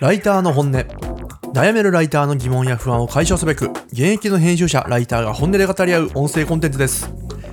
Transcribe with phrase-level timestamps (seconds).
[0.00, 0.72] ライターの本音。
[1.52, 7.12] 悩めるライターの疑問や不安を解消すべく現役の編集者ライターが本音で語り合う音声コンテンツです。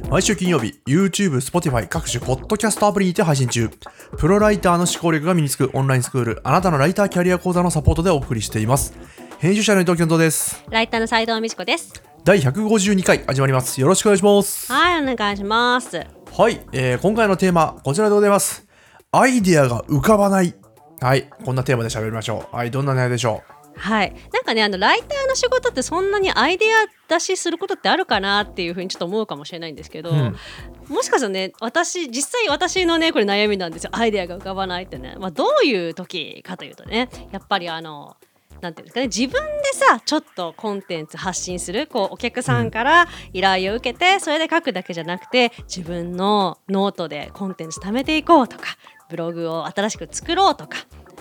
[0.10, 3.70] 毎週金曜日 YouTube、Spotify 各種ポッドキャストアプリにて配信中。
[4.18, 8.94] プロライターの思考力が身につくオンラインスクールあなたのライターキャリア講座のサポートでお送りしています。
[9.38, 10.64] 編集者の伊藤健人です。
[10.71, 12.02] ライターの斉藤美智子です。
[12.24, 13.80] 第152回始まります。
[13.80, 14.71] よろしくお願いします。
[14.71, 16.20] はい、お願いします。
[16.40, 18.69] はい、えー今回のテーマこちらでございます
[19.12, 20.54] アイデアが浮かばない。
[21.02, 22.55] はいこんなテーマで喋りましょう。
[22.55, 23.41] はいどんな内容でしょ
[23.76, 30.35] はい、なんかね、あのライターの仕事ってそんなにアイデア出しすることってあるかなっていうふうにちょっと思うかもしれないんですけど、うん。
[30.90, 33.90] もしかしたらね、私実際私のねこれ悩みなんですよ。
[33.94, 38.16] アイデアが浮かばないってね、まあどういう時かというとね、やっぱりあの。
[38.62, 39.40] なんていうんですかね、自分で
[39.71, 48.66] さちょっとコンテンツ発信するこうお客さんから依頼を受けてそれで書くだけじゃなくて自分のノートでコンテンツ貯めていこうとか
[49.09, 50.77] ブログを新しく作ろうとか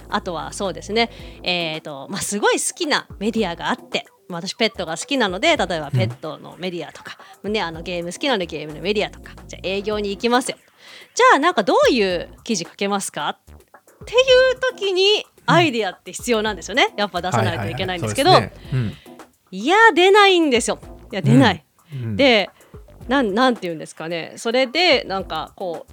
[0.08, 1.10] あとはそうですね、
[1.42, 10.58] えーとまあ、すごい好きなメディアがあってまあ私ペットが好きなので例えばペットのメディアとか、ね、あのゲーム好きなのでゲームのメディアとかじゃあ営業に行きますよ。
[11.14, 13.28] じゃあなんかどういう記事書けますか？
[13.30, 14.16] ってい
[14.52, 16.94] う時にアイデアって必要なんですよね。
[16.96, 18.30] やっぱ出うさないといけないんですけど、
[19.50, 20.78] いや出ないんですよ。
[21.10, 22.02] いや出ない、うん。
[22.02, 22.16] うん。
[22.16, 22.50] で
[23.08, 24.34] なんなんて言うんですかね。
[24.36, 25.92] それでなんかこう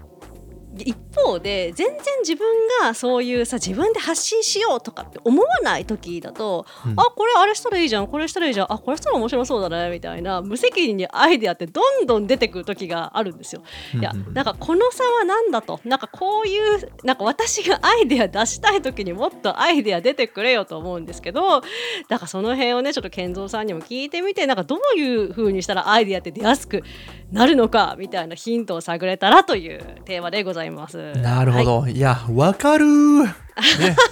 [0.83, 2.47] 一方で全然自分
[2.81, 13.63] がそういうさ自分で発信しようとかって思わない時だと、うんあこれあれしたらいいじゃんこれしたらいいじゃんあこれしたら面白そうだねみたいな無責任にアイデアってどんどん出てくる時があるんですよ。
[13.93, 21.61] いやなんかこの差は何だとなんかこういうなんか私がアイデア出したい時にもっとアイデア出てくれよと思うんですけど
[22.09, 26.83] だからその辺をねちょっと健三さんにも聞いてみてなんかどういう風にしたらアイデアって出やすく
[27.31, 30.64] なるのかみたいなヒントを探れたらというテーマでございます。
[30.71, 33.23] なるほはい、ど、い、やわかるー。
[33.25, 33.33] ね。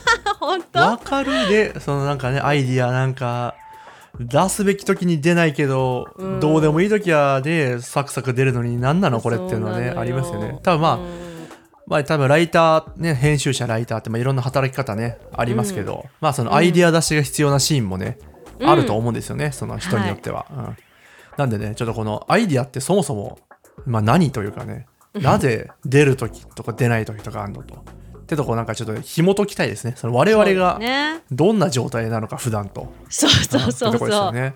[0.40, 0.80] 本当？
[0.80, 3.56] わかるでそのなんかねアイディアなんか
[4.20, 6.40] 出すべき時に出ないけど、うん。
[6.40, 9.22] どうでもいい時はでサクサク出るのに何なの？
[9.22, 10.60] これっていうのはねありますよね。
[10.64, 11.04] 多分まあ、うん。
[11.88, 18.18] まあ多分ライターね編集者ライターってまあいろんな働き方ねありますけど、まあそのアイディア出しが必要なシーンもね、
[18.60, 18.70] うん。
[18.70, 20.78] あると思うんですよねその人によっては、うん。
[21.38, 23.40] なんでねちょっとこのアイディアってそもそも
[23.86, 27.76] まあ何というかねなぜ出る時とか出ない時とかあるのと。
[28.24, 29.94] ってとこなんかちょっと紐解きたいですね。
[29.98, 31.22] その我々がね。
[31.32, 32.94] どんな状態なのか普段と。
[33.10, 34.56] そうそうそうそう、よね。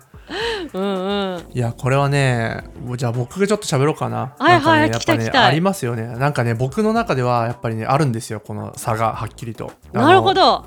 [0.72, 1.44] うんうん。
[1.52, 2.64] いやこれはね
[2.96, 4.34] じゃあ僕がちょっと喋ろうかな。
[4.38, 6.06] はいはいねやっぱねありますよね。
[6.06, 9.72] なんかね僕の中ではやっぱりねあるんですよこの差がはっきりと。
[9.92, 10.66] なるほど。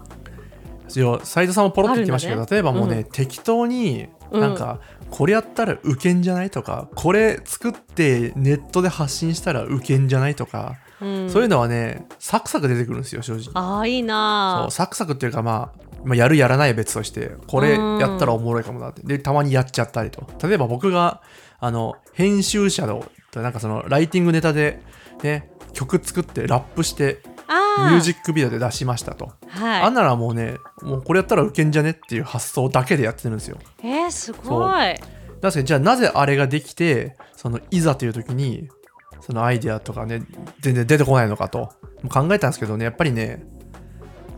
[0.94, 2.48] ど斉藤さんもポロッと言ってましたけど、ね。
[2.50, 3.04] 例えばもうね、うん。
[3.06, 4.56] 適当にうんなん。
[4.56, 4.80] か、
[5.12, 11.30] これやったらウケんじゃないとかこれ作ってネットで発信したらウケんじゃないとか、うん。
[11.30, 13.52] そういうのはねサクサク出てくるんですよ正直。
[13.54, 19.04] ああいいそなうサクサクっていうか、まあ、まあやるやらないは別としてこれやったらおもろいかもなって。
[19.04, 20.26] でたまにやっちゃったりと。
[20.48, 21.22] 例えば僕が
[21.60, 23.06] あの編集者の
[23.36, 24.82] なんかそのライティングネタで
[25.24, 27.31] ね曲作ってラップしてあ
[27.80, 29.82] ミュージッックビデオで出しましたと、クはい。
[29.82, 33.58] あんならもうねもうこれやったらウケんじゃねっていう発想だけでやってるんですよ。
[33.84, 34.96] えー、すごい。
[35.42, 38.70] 確かにじゃあなぜあれができてそのいざという時に
[39.22, 40.22] そのアイデアとかね
[40.60, 41.74] 全然出てこないのかと
[42.10, 43.44] 考えたんですけどねやっぱりね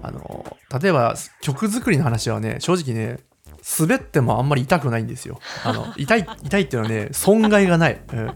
[0.01, 3.19] あの例えば曲作りの話はね正直ね
[3.79, 5.39] 滑ってもあんまり痛くないんですよ。
[5.63, 8.31] あの痛い痛いっていうのはね損害がない、うん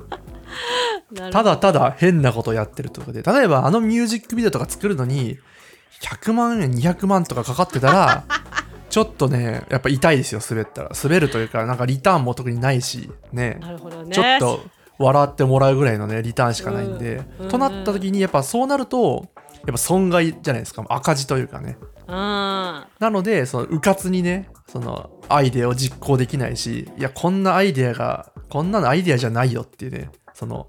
[1.32, 3.24] ただただ変なことやってるとかで。
[3.24, 5.38] 例えばあのミュージックビデオとか作るのに
[6.02, 8.24] 100万円200万とかかかってたら
[8.90, 10.92] ちょっとねやっぱ痛いですよ滑ったら。
[11.02, 13.58] 滑るというかなんかリターンも特にないしね。
[13.62, 14.14] なるほどね。
[14.14, 14.62] ちょっと
[15.00, 21.78] 笑ってもらうぐらいのねリターンしかないんで、うんとなった時にやっぱそうなるとやっぱ損害じゃないですか赤字というかね。
[22.08, 30.68] うんなのでそのうかつにねそのアイデアを実行できないしいやこんなアイデアがこんなのアイデアじゃないよっていうねその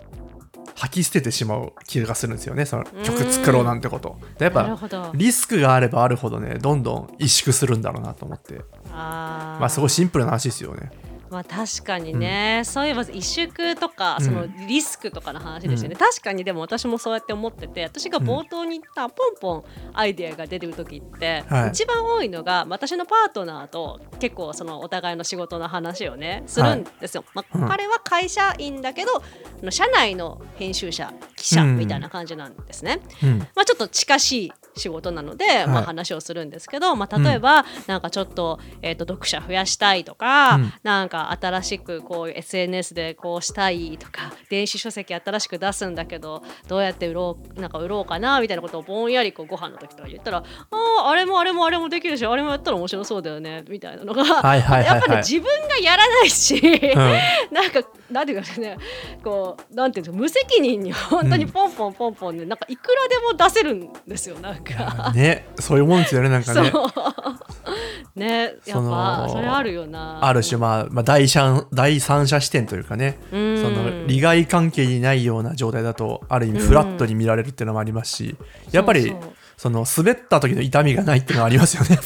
[0.75, 2.65] 吐き捨ててしまう気がするんですよね。
[2.65, 4.17] その曲作ろうなんてこと。
[4.39, 4.79] でやっぱ
[5.12, 8.62] リスクがあればあるほどねどんどん萎縮するんだろうなと思って。
[8.91, 10.91] まあすごいシンプルな話ですよね
[11.31, 14.25] まあ確かにね、そういえば萎縮とかうん。
[14.25, 19.65] そのリスクとかの話ですよね、確かにでも私もそうやって思ってて私が冒頭に言ったポンポン
[19.95, 21.69] アイデアが出てる時って、はい。
[21.71, 27.69] 一番多いのが私のパートナーと結構そのお互いの仕事の話をねするんですよ、まあうん。
[27.69, 29.23] 彼は会社員だけど
[29.71, 31.79] 社内の編集者記者うん。
[31.79, 33.39] みたいな感じなんですね、うん。
[33.39, 40.73] まあちょっと近しい仕事なので、まあ、話をするんですけど、まあ、例えば、なんかちょっと,、えー、と読者増やしたいとか、うん。
[40.83, 50.39] なんか新しくこういう SNS でこうしたいとか電子書籍新しく出すんだけどどうやって売ろうなんか売ろうかなみたいなことをぼんやりこうご飯の時とか言ったら
[50.71, 54.87] 「あああれもあれもあれもできるしあれもやったら面白そうだよね」みたいなのが、はいはいはいはい。
[54.87, 56.99] やっぱね自分がやらないし、うん。
[57.53, 58.77] なんかなんていうかね
[59.23, 64.68] こうなんていうんですか無責任に本当にポンポンポンポンね、なんかいくらでも出せるんですよなんか。
[65.15, 66.73] ねそういうもんですよねなんかね。
[68.15, 70.25] ねやっぱそれあるよな。
[70.25, 73.62] ある種、まあ、まあ第三第三者視点というかね、うん。
[73.62, 78.37] その利害関係にないような状態だとある意味フラットに見られるっていうのもありますし、
[78.73, 79.15] やっぱり
[79.56, 81.99] その滑った時の痛みがないっていうのはありますよね。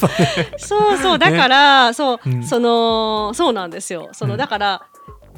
[0.57, 1.19] そうそう。
[1.19, 2.43] だから、そう、うん。
[2.43, 4.09] そのそうなんですよ。
[4.13, 4.37] その、うん。
[4.37, 4.83] だから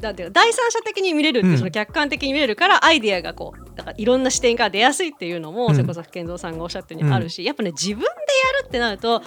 [0.00, 1.58] なんて第三者的に見れるっていう、うん。
[1.58, 5.74] その客観的に見れるからアイディアがこうだからいろんな視点から出やすいっていうのも、うん。
[5.74, 8.08] それこそ健三さんがおっしゃったようにあるし、やっぱね自分でや
[8.62, 9.22] るってなると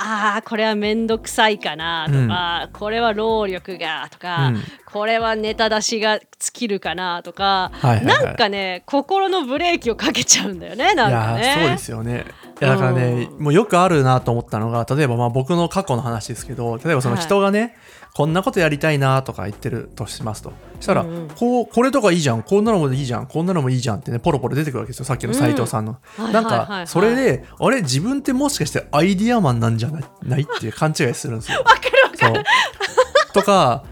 [0.00, 4.62] あーこれは面倒くさいかなとか、これは労力がとか、うん。
[4.86, 8.24] これはネタ出しが尽きるかなとか、はいはいはい。
[8.24, 11.42] なんかね心のブレーキをかけちゃうんだよねなんかね。
[11.42, 12.26] いやーそうですよね
[12.60, 17.24] いやだからね、もうよくあるなと思ったのが例えばまあ僕の過去の話ですけど例えばそのはい。
[17.24, 17.76] 人がね、
[18.14, 20.52] こんなことやりたいなとか言ってるとしますと。
[20.76, 21.28] そしたら、うんうん。
[21.28, 26.44] こうこれとかいいじゃんこんなのもいいじゃんこんなのもいいじゃんってねポロポロ出てくるわけですよさっきの斉藤さんの、うんなん。
[26.44, 26.84] はいはいはいはい。
[26.84, 31.58] かそれであれ自分ってもしかしてアイディアマンなんじゃないないっていう勘違いするんですよ。
[31.58, 33.32] わかるわかそう。
[33.34, 33.84] とか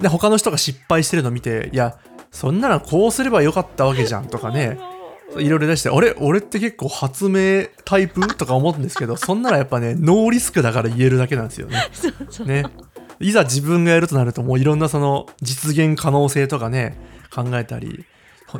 [0.00, 1.96] で他の人が失敗してるの見ていや
[2.30, 4.78] そんなのこうすればよかったわけじゃんとかね
[5.38, 6.14] いろいろ出して、あれ？
[6.18, 8.26] 俺って結構発明タイプ？
[8.36, 11.88] とか思うんですけど、 そんならやっぱね、ノーリスクだから言えるだけなんですよね。
[11.92, 12.46] そうそう。
[12.46, 12.64] ね。
[13.20, 16.98] いざ自分がやるとなると、もういろんなその実現可能性とかね、
[17.32, 18.06] 考えたり、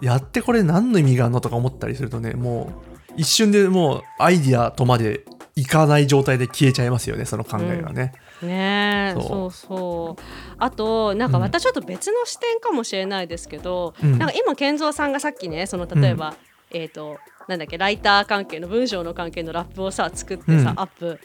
[0.02, 2.70] やってこれ何の意味があるのとか思ったりするとね、も
[3.08, 5.25] う一瞬でもうアイディアとまで
[5.56, 8.12] いかない状態で消えちゃいますよね、その考えがね。
[8.43, 9.28] ねえそう。
[9.28, 10.23] そうそう。
[10.58, 11.43] あとなんかうん。
[11.43, 14.19] またちょっと別の視点かもしれないですけど、うん。
[14.19, 16.34] なんか今健三さんがさっきねその例えば、
[16.72, 17.19] えっ、と
[17.49, 21.20] なんだっけライター関係の文章の関係のラップをさ作ってさ、うんアップ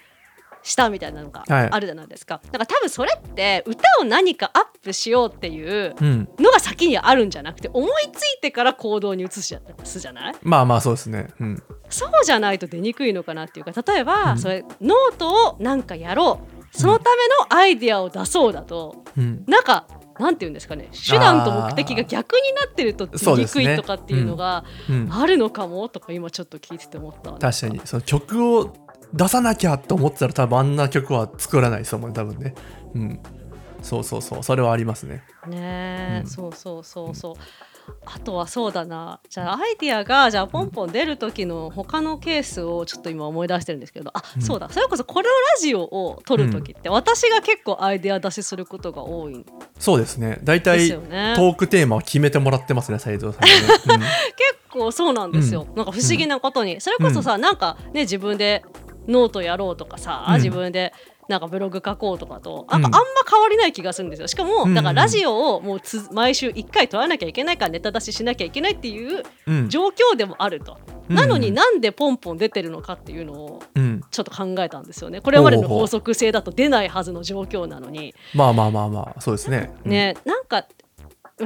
[0.63, 6.27] したみたいなのがはいあるじゃないですか、だから多分それって歌を何かアップしようっていううん。
[6.39, 10.35] のが先にあるんじゃなくて思いついてから行動に移すじゃない？
[10.41, 11.27] まあまあそうですね。
[11.39, 11.63] うん。
[11.89, 16.41] そうじゃないと出にくいのかなっていうか例えば、うんそれノートをなんかやろ
[16.73, 17.17] うそのため
[17.51, 19.43] のアイディアを出そうだと、うん。
[19.47, 19.85] なんか
[20.19, 20.89] なんて言うんですかね。
[20.91, 25.09] 手段と目的が逆になってると出にくいとかっていうのがうん。
[25.11, 27.81] あるのかもとか今ちょっと聞いてて思ったわ確かに。
[27.83, 28.73] その曲を
[29.13, 32.55] 出さなきゃと思ってたら多分あんな曲は作らないですもんね多分ね。
[32.93, 33.19] うん。
[33.81, 34.43] そうそうそう。
[34.43, 35.23] それはありますね。
[35.47, 36.29] ねえ、うん。
[36.29, 37.35] そうそうそうそう
[38.05, 39.19] あとはそうだな。
[39.29, 44.11] じゃあアイディアがじゃあポンポン出る時の他のケースをちょっと今思い出してるんですけど。
[44.13, 44.41] あ、うん。
[44.41, 44.69] そうだ。
[44.69, 45.29] それこそこのラ
[45.59, 49.33] ジオを撮る時って私が結構アイディア出しすることが多い。
[49.37, 49.45] ん
[49.79, 50.39] そうですね。
[50.43, 51.33] 大で体すよね。
[51.35, 53.91] トークテーマを決めてもらってますね斉藤さん。
[53.91, 54.05] はね、
[54.35, 58.63] 結構そうなんですよ、なんか不思議なことに、それこそさ、なんかね自分で
[59.07, 60.35] ノートやろうとかさ、うん。
[60.35, 60.93] 自分で
[61.27, 62.81] なんかブログ書こうとかとうん。
[62.81, 64.27] なんかあんま変わりない気がするんですよ。
[64.27, 64.73] しかも、うん。
[64.73, 69.55] だからラジオをもうつ毎週1回撮らなきゃいけないからネタ出ししなきゃいけないっていううん。
[69.59, 70.77] うん状況でもあると、
[71.09, 74.01] なのになんでポンポン出てるのかっていうのをうん。
[74.11, 80.65] ちょっと考えたんですよねこれまでの法則性だと出ないはずの状況なのにまあまあまあまあそうですねね、なんか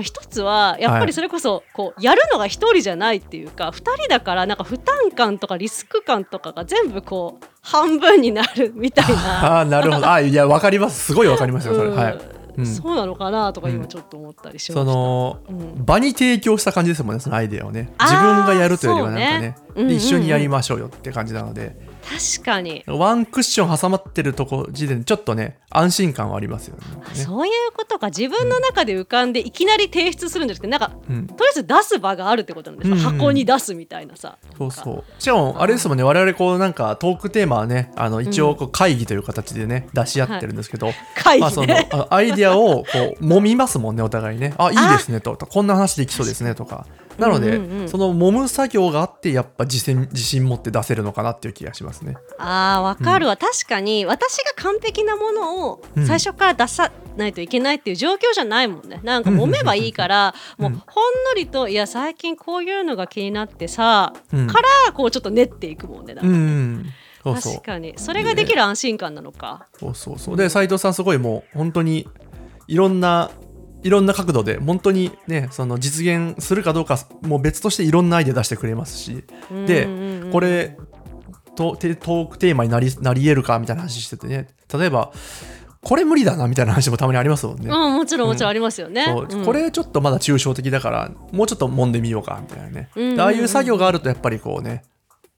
[0.01, 9.55] 一つはやっぱりそれこそこうやるのが一人じゃないっていうか二人だからなんか負担感とかリスク感とかが全部こう半分になるみたいな。
[9.57, 10.07] ああなるほど。
[10.07, 11.05] あいやわかります。
[11.07, 11.95] すごいわかりますよそれ、うん。
[11.95, 12.19] はい、
[12.57, 12.65] うん。
[12.67, 14.85] そうなのかなとかうん今ちょっと思ったりしました。
[14.85, 15.85] そのうん。
[15.85, 17.91] 場に提供した感じですもんねそのアイデアをね。
[17.99, 19.55] 自分がやるというよりはなんかねね。
[19.69, 19.87] うんうんうん。
[19.89, 21.75] で一緒にやりましょうよって感じなので
[22.09, 26.83] 確かに、ワンクッション挟まってるとこ時点でちょっとね安心感はありますよね。
[26.95, 28.07] ねそういうことか。
[28.07, 31.27] 自分の中で浮かんでいきなり提出するんですけどなんかうん。
[31.27, 33.01] とりあえず出す場があるってことなんですよ、うん。
[33.01, 34.39] うん箱に出すみたいなさ。
[34.57, 35.21] そうそう。
[35.21, 36.03] しかもあれですもんね。
[36.03, 42.85] 我々こうなんかトークテーマはねあの一応こう会議という形でね出し合ってるんですけど、会議ね、まあそのあアイデアをこ
[43.19, 44.55] う揉みますもんねお互いね。
[44.57, 46.87] あいいですねとこんな話できそうですねとか
[47.19, 47.89] なので、うんうんうん。
[47.89, 52.15] その揉む作業があってやっぱ自信自信持って出せるのかなっていう気がしますね。
[52.37, 56.05] あーわかるわ、確かに私が完璧なものをうん。
[56.05, 59.01] 最初から出さないといけないっていう状況じゃないもんね。
[59.03, 64.47] なんか揉めばいいから、うんもうほんのりといや最近こういうのが気になってさ、うん。
[64.47, 66.85] からこうちょっと練っていくもんねなんかうんうん。
[67.23, 67.53] そうそう。
[67.55, 67.93] 確かに。
[67.97, 70.37] それができる安心感なのか、そうそうそう。
[70.37, 72.07] で斉藤さんすごいもう本当に
[72.67, 73.29] いろんな
[73.83, 79.23] いろんな角度で本当にねその実現するかどうかもう別としていろんなアイデア出してくれますし。
[79.67, 80.77] でうんうんうんこれ
[81.55, 84.47] トテトークテーマになりなり得るかみたいな話しててね。
[84.71, 85.11] 例えば
[85.81, 87.69] これ無理だなみたいな話もたまにありますもんね。
[87.69, 89.05] うん、もちろんもちろんありますよね。
[89.05, 89.27] そう。
[89.29, 89.45] うん。
[89.45, 93.15] これちょっとまだ抽象的だからもうちょっと揉んでみようかみたいなね、うんうんうん。
[93.15, 94.83] でああいう作業があるとやっぱりこうね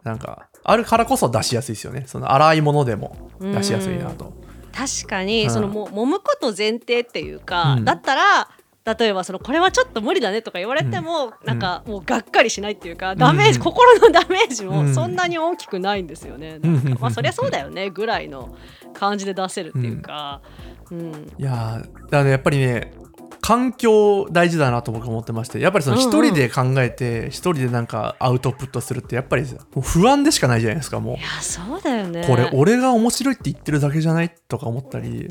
[0.04, 2.04] なんかあるからこそ出しやすいですよね。
[2.08, 4.34] その粗いものでも出しやすいなと、
[4.74, 7.86] 確かに、うんそのも揉むこと前提っていうか、うん。
[7.86, 8.50] だったら
[8.84, 14.88] 例えばそのこれはちょっと無理だねとか言われても、なんかもうがっかりしないっていうか、ダメージ、うん心のダメージうん。
[14.88, 16.58] もそんなに大きくないんですよね。
[16.60, 18.58] なんかまあそりゃそうだよねぐらいの
[18.94, 20.42] 感じで出せるっていうか、
[20.90, 21.12] うん。
[21.38, 22.94] いやーだからねやっぱりね
[23.42, 29.46] 環境大事だなと僕は思ってましてやっぱりその一人で考えて一人でなんかアウトプットするってやっぱり
[29.82, 31.18] 不安でしかないじゃないですかもう。
[31.18, 32.24] いやそうだよね。
[32.28, 35.28] これ俺が面白いって言ってるだけじゃないとか思ったり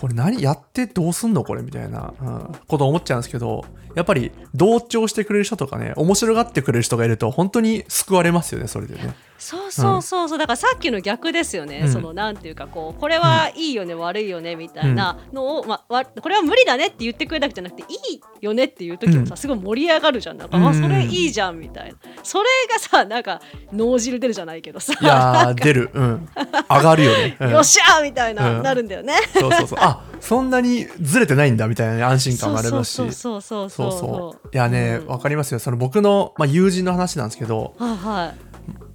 [0.00, 3.64] これ何やってどうすんのこれみたいな、うん、こと思っちゃうんですけど
[3.94, 10.38] やっぱり同調してくれる人とかね面白がってくれる人がいると本当に救われますよねそれでねそうそうそうそう。
[10.38, 11.88] だからさっきの逆ですよね、うん。
[11.92, 19.36] そのなんていうかこうこれはいいよね、悪いよねみたいなのを、まあ、わこれは無理だねって言ってくれるだけじゃなくていいよねっていう時もさ、うん。
[19.36, 20.38] すごい盛り上がるじゃん。
[20.38, 20.66] なんか、うん。
[20.66, 21.98] あそれいいじゃんみたいな。
[22.22, 23.40] それがさなんか
[23.72, 24.94] 脳汁出るじゃないけどさ。
[25.00, 25.90] いやー出る。
[25.92, 26.28] うん。
[26.68, 27.50] 上がるよね、 うん。
[27.50, 29.14] よっしゃーみたいな、うんなるんだよね。
[29.34, 29.78] そうそうそう。
[29.80, 32.94] あそんなにずれてないんだみたいなね安心感がありますし。
[32.94, 34.48] そうそうそうそそううそう。
[34.52, 35.08] いやねうん。
[35.08, 35.58] わ、かりますよ。
[35.58, 38.45] その僕の、まあ、友人の話なんですけどはいはい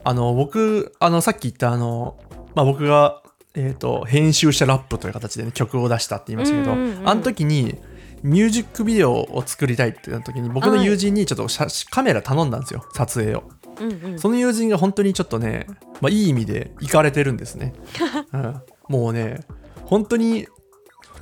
[0.03, 2.17] あの僕あのさっき言ったあの、
[2.55, 3.21] まあ、僕が、
[3.55, 7.09] えー、と編集者ラップという形で、ね、曲を出したって言いましたけど、うんうんうん。
[7.09, 7.77] あの時に
[8.23, 13.43] ミュージックビデオを作りたいってなった時に僕の友人にちょっと写カメラ頼んだんですよ撮影を。
[13.79, 14.19] うんうん。
[14.19, 15.67] その友人が本当にちょっとね、
[16.01, 17.73] まあ、いい意味で行かれてるんですね、
[18.33, 19.41] うん、もうね
[19.85, 20.47] 本当に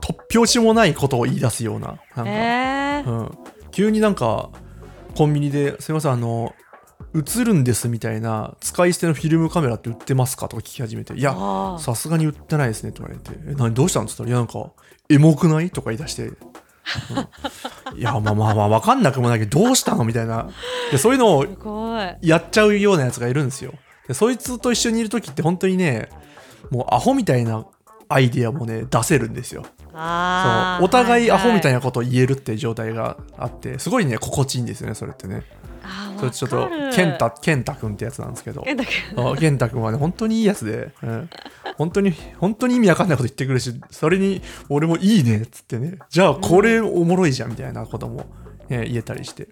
[0.02, 3.10] 突拍子もないことを言い出すようななんか、えー。
[3.10, 3.38] うん、
[3.72, 4.50] 急になんか
[5.16, 6.54] コンビニで「すいませんあの
[7.16, 11.36] 映るんです」みたいな使い捨てのフィルムカメラって売ってますかとか聞き始めて「いや
[11.80, 14.72] さすがに売ってないですね」と言われて「え何どうしたん?」っつったら「いやなんか
[15.10, 16.24] エモくない?」とか言い出して。
[16.26, 16.34] う
[17.94, 18.00] ん。
[18.00, 20.04] いやまあまあまあ分かんなくもないけどどうしたの？
[20.04, 20.50] みたいな。
[20.92, 21.46] でそういうのを
[22.22, 23.74] やっちゃうようなやつがいるんですよ。
[24.08, 26.10] でそいつと一緒にいる時って本当にね
[26.72, 27.66] もうアホみたいな
[28.08, 29.64] アイディアもね出せるんですよ。
[29.64, 30.86] そう。
[30.86, 35.44] お互いアホみたいななことを言えるって状態があってすごいね心地いいんですよねそれってね
[36.18, 38.64] それちょっと健太健太君ってやつなんですけど。
[39.40, 41.30] 健太君はね本当にいいやつで、うん、
[41.78, 46.00] 本当に本当に意味わかんないこと言ってくるしそれに俺もいいねっつってね。
[46.10, 48.26] じゃあこれおもろいじゃんみたいなことも、
[48.70, 49.50] ね言えたりして。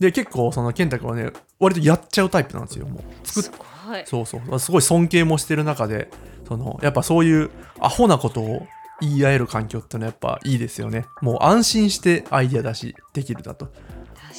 [0.00, 3.02] で結構その健太君はね割とやっちゃうタイプなんですよもう。
[3.26, 3.50] 作っす
[3.86, 4.02] ごい。
[4.04, 4.58] そうそう。
[4.58, 6.10] すごい尊敬もしてる中で
[6.46, 8.66] そのやっぱそういうアホなことを
[9.00, 11.06] 言い合える環境ってのはやっぱいいですよね。
[11.20, 13.72] もう安心してアイディア出しできるだと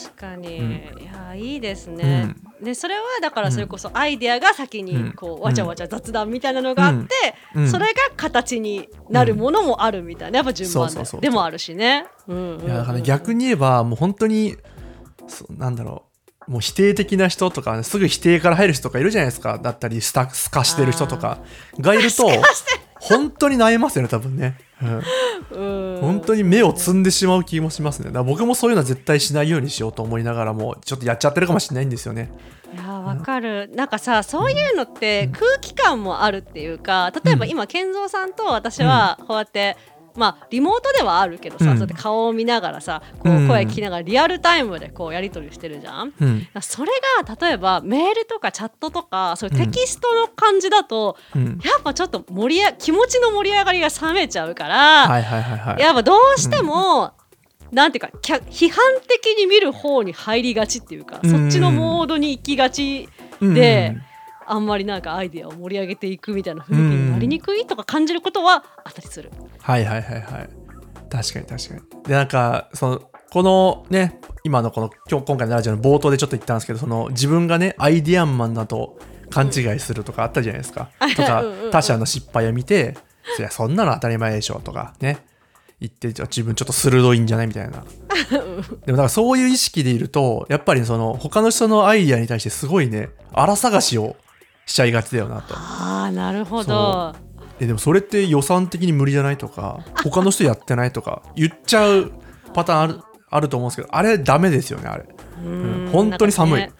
[0.04, 0.72] 確かに、うん。
[1.02, 4.86] いやいいですね、でそれはだからそれこそアイデアが先うん。
[4.86, 7.64] にこうわちゃわちゃ雑談みたいなのがあって、うん。
[7.64, 7.70] うん。
[7.70, 10.90] それが形になるものもあるみたいなやっぱ順番
[11.22, 11.30] で。
[11.30, 12.66] もあるしね、うんうんうん。
[12.66, 14.58] いやだからね逆に言えばもう本当に
[15.28, 16.06] そなんだろ
[16.48, 19.60] うもう否定的な人とか、ね、すぐ否定から入る人とかいるじゃないですか。
[19.60, 21.40] だったりスタスカしてる人とか
[21.80, 22.28] がいると
[23.00, 28.06] 本当に悩ますよね多分ね、うん、うん本当に目を摘んでしまう気もしますね。
[28.06, 32.32] だから僕もそういうのは絶対しないようにしようと思いながらもちょっとやっちゃってるかもしれないんですよね。
[32.74, 33.70] いやわかる。
[33.76, 39.76] なんかさそういうのって空気感もあるっていうか例えば今健三さんと私はこうやって、
[40.20, 41.78] まあリモートではあるけどさ、うん。
[41.78, 43.48] そうやって顔を見ながらさこううん。
[43.48, 46.14] 声聞きながらリアルタイムでこうやり取りしてるじゃん。
[46.20, 46.48] うん。
[46.62, 46.92] それ
[47.26, 51.60] が例えばメールとかチャットとかそういうテキストの感じだと、うん。
[51.64, 57.14] やっぱちょっと盛りあ気持ちの盛り上がりが冷めちゃうから、やっぱどうしても、
[57.72, 61.30] なんていうか批判的に見る方に入りがちっていうか、うん。
[61.30, 63.08] そっちのモードに行きがち
[63.42, 63.54] うん。
[63.54, 63.96] で、
[64.52, 69.32] あんまりなんかアイデアを盛り上げていくみたいな雰囲気になりにくいとか感じることはあったりする。
[69.62, 70.50] はいはいはいはい。
[71.10, 72.04] 確かに確かに。
[72.04, 73.02] でなんかその
[73.32, 78.98] このね今のこの今日今回のラジオの冒頭でちょっと言ったんですけどその自分がねアイディアンマンだと
[79.30, 81.64] 勘違いするとかあったじゃないですか、と かうんうん。
[81.66, 82.98] うん他者の失敗を見て
[83.38, 85.20] 「いやそんなの当たり前でしょ」とかね
[85.80, 87.84] 言って自分ちょっと鋭いんじゃないみたいな。
[88.30, 94.16] でもだからそういう意識でいるとやっぱりその他の人のアイディアに対してすごいね荒探しを
[94.70, 95.56] しちゃいがちだよなと。
[95.56, 97.16] ああなるほど。
[97.60, 102.12] えでもそれって予算的に無理じゃないとか他の人やってないとか言っちゃう
[102.54, 105.06] パターンあるあると思うんですけどあれダメですよねあれ。
[105.44, 106.62] うん本当に寒い。
[106.62, 106.72] ね。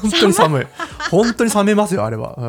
[0.00, 0.66] 本当に寒い。
[1.10, 2.44] 本当に冷めますよあれは、うん。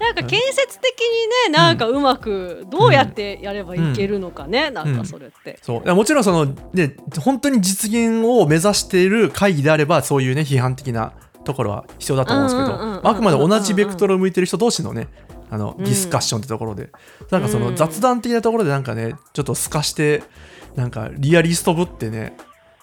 [0.00, 1.00] なんか建設的
[1.48, 5.60] にねなんかうまくどうやってやればいけるのかね、なんかそれって。
[5.62, 5.94] そう。
[5.94, 11.12] もちろんそのね本当に実現を目指している会議であればそういうね批判的な
[11.44, 15.08] ところは必要だと思うんですけどうんうんうんうんあくまで同じベクトルを向いてる人同士のね
[15.50, 15.84] あのうん。
[15.84, 16.90] ディスカッションってところで、
[17.30, 17.64] なんかそうん。
[17.64, 20.22] の雑談的なところでなんかねちょっと透かして
[20.74, 22.36] なんかリアリストぶってね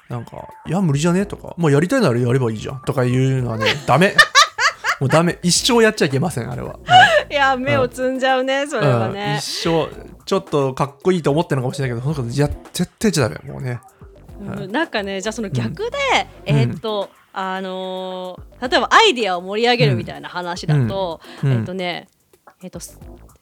[0.10, 4.16] なんか「いや無理じゃね?」とか「もうやりたいならやればいいじゃん」とかいうのはね ダメ。
[5.00, 5.40] もうダメ。
[5.42, 6.78] 一生やっちゃいけませんあれは、
[7.30, 9.14] いや目をつんじゃうねそれはうん。
[9.14, 9.90] ね一生
[10.26, 13.80] ちょっとかっこいいと思ってるのかもしれないけどそのこと絶対やっちゃダメもうね。
[14.40, 14.72] うん。
[14.72, 15.98] なんかねじゃあその逆で、
[16.48, 16.56] うん。
[16.56, 21.52] えーっと、あのー例えばアイディアを盛り上げるみたいな話だと、うん。
[21.52, 22.10] えーっとね
[22.62, 22.80] えーっと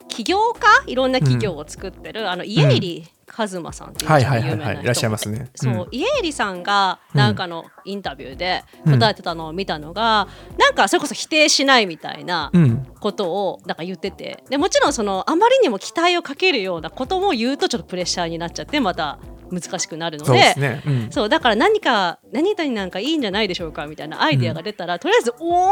[0.08, 0.92] 起業家？
[0.92, 5.50] いろんな企業を作ってる、あの家入一馬さんっていうはい人がはいはいはい有名な人いらっしゃいますね。
[5.56, 10.28] そう、うん家入さんがなんかのインタビューでうん答えてたのを見たのが、
[10.58, 12.86] なんかそれこそ否定しないみたいなうん。
[13.00, 14.44] ことをなんか言ってて。
[14.50, 19.20] でもちろんそのあまりにも期待をかけるようなことも言うとちょっとプレッシャーになっちゃってまた
[19.52, 21.12] 難しくなるのでね、うん。
[21.12, 25.70] そうだから何か何々なんかいいんじゃないでしょうかみたいなアイディアが出たら、とりあえず「お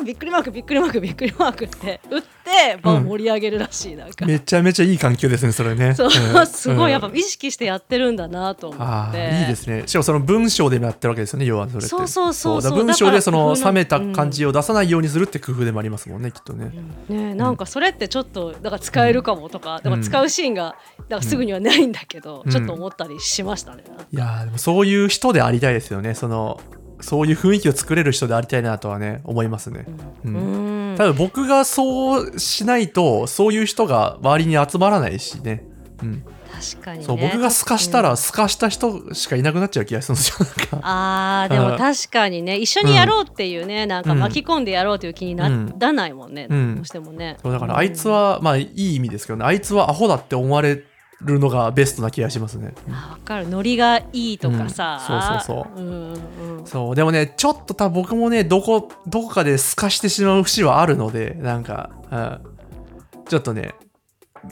[0.00, 4.26] ーびっくりマークびっくりマークびっくりマーク」って打って場を盛り上げるらしい、なんか。
[4.26, 5.94] めちゃめちゃいい環境ですねそれね。
[5.94, 6.46] そう、ん。
[6.46, 9.20] すごいやっぱうん意識してやってるんだなと思あって。
[9.20, 9.84] あいいですね。
[9.86, 11.88] しかもその文章でもやってるわけですよね要はそれって。
[11.88, 12.84] そうそうそうそう。
[12.84, 16.72] 文章でその冷めた感じを出さないようにするって工夫でもありますもんねきっとね、
[17.08, 20.76] ね、なんかそれってちょっとだから使えるかもとか,、だから使うシーンが
[21.08, 22.50] だからすぐにはないんだけど、うん。
[22.50, 23.84] ちょっと思ったりしましたね。
[24.12, 26.14] いやーでもそういう人でありたいですよね。
[26.14, 26.60] その
[27.00, 29.84] そういう雰囲気を作れる人でありたいなとはね思いますね、
[30.24, 30.94] ううん。
[30.94, 35.64] ん多分僕がそうしないとそういう人が周りに集まらないしね、
[36.02, 36.24] うん。
[36.72, 37.04] 確かにね。
[37.04, 38.04] そう僕が透かしたうん。
[38.04, 42.56] ら透かした人しかいなくなっちゃう気がするんですよ あーでも確かにね。
[42.56, 46.76] 一緒にやろうっていうね、なんか巻き込んでやろうという気になうんらないもんね、うん。
[46.76, 47.36] どうしてもね。
[47.42, 49.44] そうだからあいつは、まあいい意味ですけどね。
[49.44, 50.82] あいつはアホだって思われ
[51.22, 53.48] るのがベストな気がしますね、うんあ分かる。
[53.48, 55.06] ノリがいいとかさ、うん。
[55.06, 56.94] そうそうそう、うんうん、そう。
[56.94, 62.40] でもねちょっと多分僕もねどこどこかで透かしてしまう節はあるのでなんか、うん、
[63.28, 63.74] ちょっとね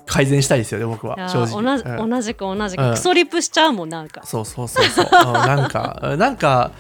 [0.06, 1.28] 改善したいですよね僕は。
[1.28, 1.62] 正直。
[1.62, 2.11] 同じうん。
[2.11, 2.90] 同じく同じく、うん。
[2.92, 4.23] クソリップしちゃうもんなんか。
[4.25, 5.06] そうそうそうそう。
[5.06, 6.73] うんなんかうんなんか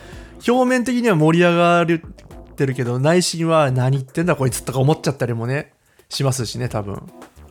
[0.46, 1.86] 表面的には盛り上がっ
[2.56, 5.72] てるけど内心は何言ってんだこいつとか思っちゃったりもね
[6.08, 7.02] しますしね多分、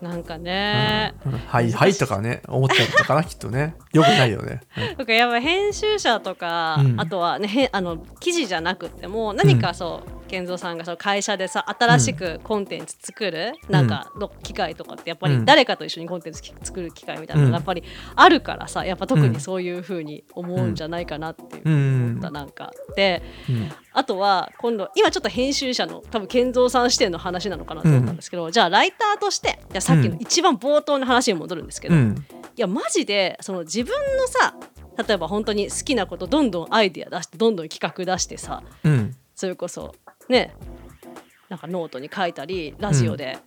[0.04, 1.32] なんかね、うん。
[1.32, 3.76] はいはいとかね思っちゃったかなきっとね。
[3.94, 4.96] よくないよね、うん。
[4.98, 7.00] とかやっぱ編集者とか、うん。
[7.00, 15.40] あとはねへあの記事じゃなくても何かそう、健三さんがその会社でさ新しくコンテンツ作る、なんかの機会とかってやっぱうん。
[15.40, 17.84] り誰かと一緒にコンテンツき作る機会みたいなのがやっぱり
[18.16, 23.72] あるからさやっぱ特にそういう風に思うんじゃないかなっていう思った、なんかでうん。
[23.96, 32.26] あとは今度今ちょっと編集者の多分健三さん視点の話なのかなと思ったんですけど、じゃあライターとしてじゃあさっきの一番冒頭の話に戻るんですけど、いうん。
[32.56, 34.56] やマジでその自分のさ
[35.08, 39.16] 例えば本当に好きなことどんどんアイディア出してどんどん企画出してさうん。
[39.36, 39.96] それこそ
[40.30, 40.56] ね
[41.50, 43.38] なんかノートに書いたりラジオで、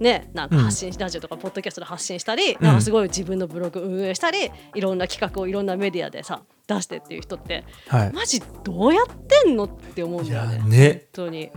[0.00, 2.56] ねなんか発信しラジオとかポッドキャストで発信したり、ん。
[2.60, 8.12] なんかすごい自分のブログ運営したりいろんな企画をいろんなメディアでさ出してっていう人ってはい。
[8.12, 9.06] マジどうやっ
[9.44, 10.56] てんのって思うんいだよね。
[10.56, 10.88] やね。
[10.90, 11.42] 本当に。
[11.42, 11.50] い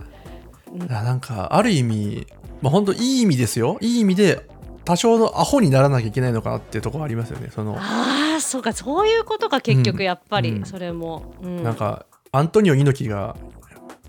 [0.88, 2.26] やなんかある意味
[2.62, 3.78] まあ本当いい意味ですよ。
[3.80, 4.46] いい意味で
[4.84, 7.50] 多少のアホにならなきゃいけないのかなっていうところありますよね。
[7.54, 10.64] そのああそうかそういうことか結局やっぱり、うん。
[10.64, 11.62] それも、うん。
[11.62, 13.36] なんかアントニオ猪木が「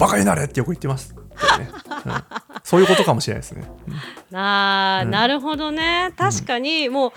[0.02, 1.20] バカになれ!」ってよく言ってます、ね。
[2.06, 2.14] うん。
[2.64, 3.64] そういうことかもしれないですね、
[4.32, 4.38] うん。
[4.38, 5.12] あー、うん。
[5.12, 6.14] なるほどね。
[6.18, 7.12] 確かにもう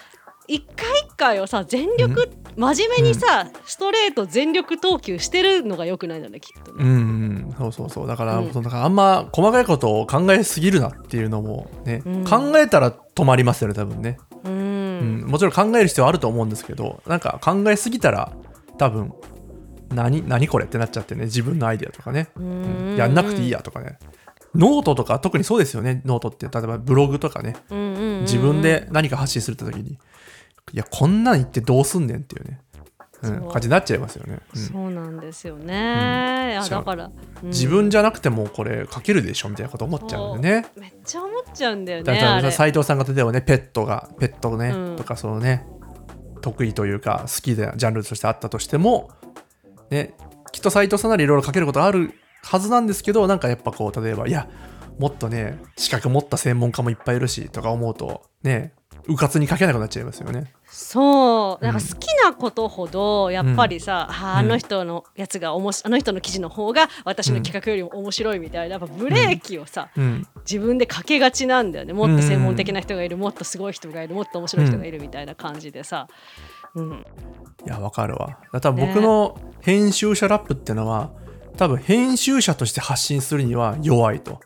[0.47, 6.85] 一回一回をさ全力、真面目にさ、ストレート全力投球してるのがよくないんだねきっとね。
[6.85, 8.07] うんうんそうそうそう。
[8.07, 8.53] だから,、うん。
[8.53, 12.25] そのあんま細かいことを考えすぎるなっていうのもね、うん。
[12.25, 14.53] 考えたら止まりますよね多分ね、うん。
[14.53, 15.31] うん。
[15.31, 18.33] もちろん考える必要はあると思うんですけどなんか考えすぎたら
[18.77, 19.12] 多分
[19.90, 22.97] 何何これってなっちゃってね自分のアイデアとかね、うん。
[22.97, 23.99] やんなくていいやとかね。
[24.55, 26.47] ノートとか特にそうですよねノートって。
[26.49, 27.57] 例えばブログとかね。
[27.70, 28.20] うんうんうんうん。
[28.23, 29.99] 自分で何か発信するって時に。
[30.73, 32.61] いやこんなん言ってどうすんねんっていうね、
[33.23, 33.51] う、ん。
[33.51, 34.62] 感じになっちゃいますよね、うん。
[34.62, 37.11] そうなんですよね、いやじゃあだから、
[37.42, 37.49] うん。
[37.49, 40.66] 自分じゃなくてもこれ書けるでしょみたいなこと思っちゃうんでね。
[40.77, 44.97] めっちゃ思っちゃうんだよだからね斉藤さんが例えばねペットがペットね、うん。
[44.97, 45.66] とかそのね
[46.40, 49.11] 得意というか好きでジャンルとしてあったとしても
[49.94, 50.14] ね
[50.52, 54.48] きっと斉藤さんならいろいろ書けることあるはずなんですけどなんかやっぱこう例えばいや
[54.98, 58.74] もっとね資格持った専門家もいっぱいいるしとか思うとね
[59.07, 60.54] うかつに書けなくなっちゃいますよね。
[60.66, 61.64] そう。
[61.64, 71.92] なんか好きなことほどやっぱりさ、あーあの人のやつがおもしあの人の記事の方が私の企画よりも面白いみたいなやっぱブレーキをさ、うん、自分でかけがちなんだよね。
[71.92, 78.38] もっと専門的な人がいる、もっとすごい人がいるもっと面白い人がいるみたいな感じでさ、うんいやわかるわ。
[78.52, 81.12] だから僕の編集者ラップっていうのは
[81.56, 84.40] 多分編集者として発信するには弱いと。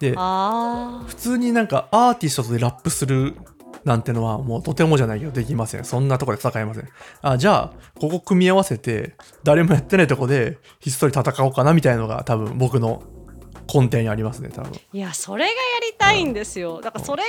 [0.00, 3.36] であ普通になんかアーティストでラップする
[3.84, 5.84] なんてのはもうとてもじゃないけどできません。
[5.84, 6.88] そんなとこで戦えません。
[7.20, 13.02] あ、じゃあ、ここ組み合わせて、誰もやってないとこでひっそり戦おうかなみたいなのが多分僕の
[13.72, 14.72] 根底にありますね、多分。
[14.72, 17.28] ーいやそれがやりたいんですよだからそれが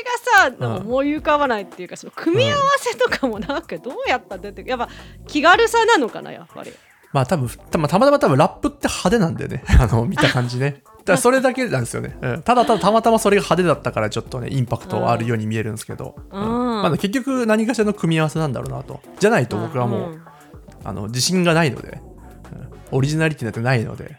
[0.50, 4.90] さ、うん思い浮かばないっていうかその組み合わせとかもなんかどうやったら出てやっぱ
[5.28, 6.72] 気軽さなのかなやっぱり
[7.16, 9.64] まあ多分、たまたま多分ラップって派手なんでね。
[9.80, 10.82] あの、見た感じね。
[10.84, 12.42] だからそれだけなんですよね、うん。
[12.42, 16.16] ただただたまたまそれが派手だったからちょっとね、インパクトあるように見えるんですけど。
[16.30, 16.42] うん
[16.82, 19.00] まあ、結局何かしらの組み合わせなんだろうなと。
[19.18, 20.22] じゃないと僕はもう、ん
[20.84, 22.02] あの自信がないので、
[22.52, 24.18] うんオリジナリティなんてないので、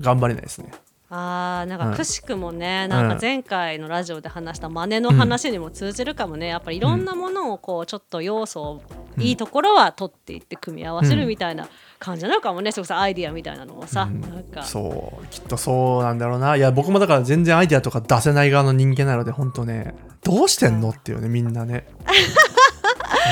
[0.00, 0.72] 頑張れないですね。
[1.08, 8.82] あーなんうんかくしくもね、なんか前回のラジオで話した真似の話にも通じるかもね、やっぱりいろんなものをこうちょっと要素を、
[9.18, 14.20] いいところは取っていって組み合わせるみたいな感じなのかもね、それこそアイディアみたいなのをさ、うん。
[14.20, 14.64] なんか。
[14.64, 16.56] そうきっとそうなんだろうな。
[16.56, 21.86] いや僕もだから全然アイデアとか出せない側の人間なので本当ねどうしてんのっていうねみんなね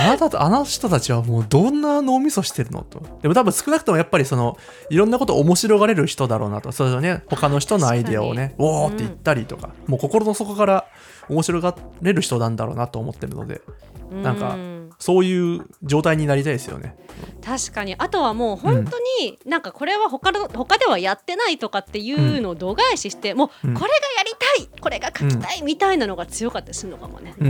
[0.05, 2.83] あなたとあの人たちはもうどんな脳みそしてるの？
[2.83, 3.01] と。
[3.23, 4.57] でも多分少なくともやっぱりその
[4.91, 6.73] いろんなこと面白がれる人だろうなと。
[6.73, 7.23] それをね。
[7.29, 10.87] 他の人のアイデアをねおーって言ったりとか、もう心の底から
[11.29, 13.61] 面白がれる人なんだろうなと思ってるので。
[14.23, 16.95] なんかうんそういう状態になりたいですよね。
[17.45, 17.97] 確かに。
[17.99, 23.89] あとはもう本当になんかこれは他の他ではやってないとかっていうのを度外視して、もうこうんれがや
[24.25, 27.35] りたいこれが書きたいみたいなのが強かったりするのかもね。
[27.39, 27.49] う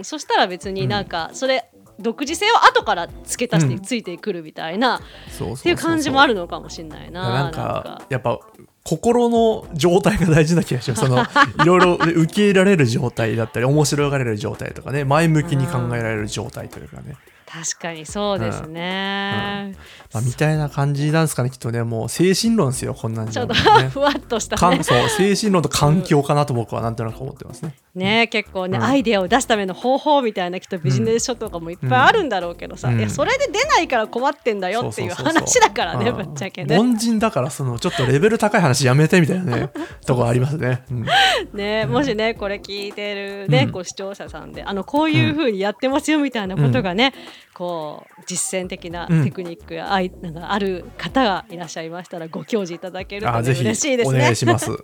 [0.00, 7.28] んそしたら別になんかそれ独自性を後から付け足してうんついてくるみたいな、っていう感じもあるのかもしれないな。
[7.28, 8.02] なんか。
[8.08, 8.40] やっぱ
[8.84, 11.02] 心の状態が大事な気がします。
[11.02, 11.22] その
[11.62, 17.16] いろいろ受け入れられる状態だったり面白がれる状態とかね前向きに考えられる状態というかね、
[17.52, 19.74] 確かにそうですね。
[20.10, 21.82] まあ、みたいな感じなんですかねきっとね。
[21.82, 23.88] もう精神論ですよこんなんじゃちょっとね。
[23.92, 24.70] ふわっとした。
[24.70, 24.82] ね。
[24.82, 27.74] そう精神論と環境かなと僕はなんとなく思ってますね。
[27.94, 28.84] ね結構ね、うん。
[28.84, 32.98] アイデアを出すための方法みたいなきっとビジネス書とかもいっぱいあるんだろうけどさ、うん。
[32.98, 36.16] いやそれで出ないから困ってんだよっていう話だからねうん。
[36.16, 36.78] ぶっちゃけね。
[36.78, 39.70] 凡人だからそのちょっとレベル高い話やめてみたいなね
[40.06, 40.84] とこありますね。
[40.90, 41.06] うん。
[41.52, 43.72] ねもしねこれ聞いてるね、うん。
[43.72, 47.12] こう視聴者さんであのこういう風にやってますよみたいなことがね、
[47.54, 54.18] こう実践的なうんテクニックや、あいなんかある方がいらっしゃいましたらご教示いただけると、ね、嬉しいですね。
[54.18, 54.70] お願いします。
[54.72, 54.82] はい、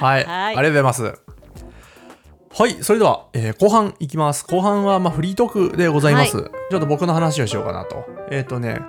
[0.00, 1.14] はいありがとうございます。
[2.56, 4.46] はい、それでは、えー後半いきます。
[4.46, 6.36] 後半はまあフリートークでございます。
[6.36, 8.04] はちょっと僕の話をしようかなと。
[8.30, 8.80] えっ、とね、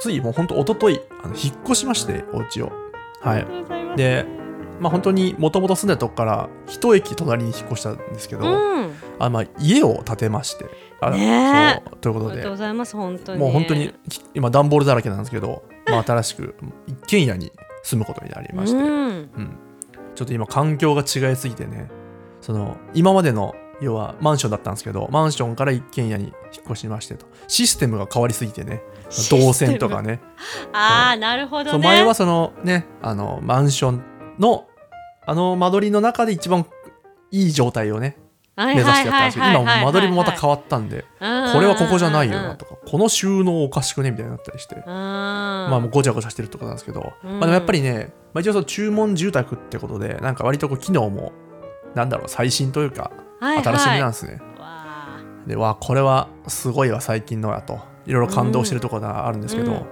[0.00, 2.72] ついもう本当一昨日あの引っ越しましてお家を。
[3.20, 3.46] はい
[3.94, 4.24] いで、
[4.80, 10.66] まあ本当にもともと住んでたとこから一駅隣に引っ越したんですけど、うん、あまあ家を建てまして。
[11.00, 12.32] あねそうということで。
[12.32, 12.56] ありがとうご。
[12.56, 13.40] ざいます本当に。
[13.40, 16.54] もう本当にき今段ボールだらけなんですけど、まあ、新しく
[16.86, 17.52] 一軒家に
[17.82, 18.86] 住むことになりまして、うん。
[18.86, 18.88] う
[19.20, 19.58] ん。
[20.14, 21.90] ちょっと今環境が違いすぎてね。
[22.40, 26.34] その今までの要はマンションだったんですけどマンションから一軒家に引っ
[26.66, 27.26] 越しましてと。
[27.46, 28.82] システムが変わりすぎてね。
[29.30, 30.20] 動線とかね。
[30.72, 31.78] ああなるほどね。
[31.78, 34.02] 前はそのねあのマンション
[34.38, 34.66] の
[35.26, 36.66] あの間取りの中で一番
[37.30, 38.16] いい状態をね
[38.66, 41.24] 目目指してやったんですけど今間取りもまた変わったんでこ
[41.60, 47.30] れはここじゃないよなとかこの収納おかしくねみたいになったりしてままあもうごちゃごちゃしてるとなんですけど、うん。
[47.30, 51.32] まあでもやっぱりね、まあ、一応その注文住宅ってことでなんか割とこう機能も
[51.94, 57.80] なんだろう最新というか新しみなんですね、わでわあこれはすごいわ最近のやと。
[58.06, 59.86] いろいろ感動してるところがあるんですけど、うん。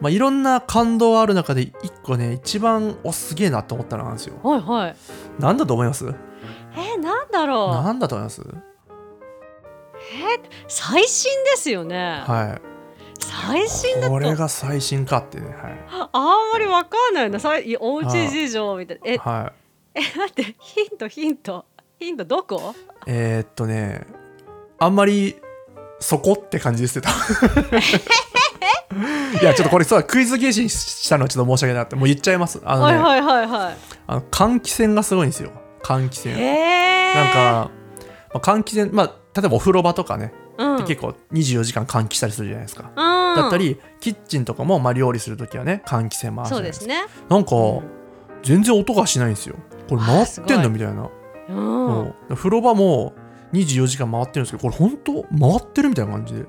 [0.00, 4.38] まあいろんな感動ある中で一個ね一番おすげえなと思ったのがあるんですよ。
[4.44, 4.96] はいはい。
[5.40, 6.06] なんだと思います？
[6.06, 7.00] えー、
[7.32, 7.84] だろう。
[7.84, 8.42] なんだと思います？
[10.68, 12.60] 最新ですよね、は
[13.18, 14.06] 最新だと。
[14.08, 15.46] いこれが最新かってね
[15.86, 17.40] はあんまりわかんないな。
[17.40, 19.00] さいおうち事情みたい。
[19.00, 19.52] なえい、は
[19.94, 21.64] い、え待ってヒントヒント。
[21.98, 22.74] ヒントどこ？
[23.06, 24.06] えー、っとね
[24.78, 25.36] あんまり
[26.00, 27.02] そこって感じですよ
[29.40, 32.60] いやちょっとこれそうクイズ形式にしたのはちょっと申し訳なくてもう言っちゃいます。
[32.64, 33.76] あのね、はいはいはいは
[34.08, 35.52] あの換気扇がすごいんですよ。
[35.84, 36.40] 換気い扇。
[36.42, 37.70] へえなんか、
[38.34, 40.78] まあ、換気扇まあ例えばお風呂場とかね、うん。
[40.78, 42.96] で結構24時間換気したりするじゃないですか、うん。
[42.96, 47.04] だったりキッチンとかもまあ料理するときはね換気扇回すそうですすね。
[47.28, 48.02] なんか、うん
[48.42, 49.54] 全然音がしないんですよ。
[49.88, 51.08] これ回ってんのみたいな。
[51.48, 52.00] うん。
[52.00, 52.02] う。
[52.02, 53.14] ん風呂場も
[53.52, 56.46] 24時間回ってるんですけどこれ本当回ってるみたいな感じで。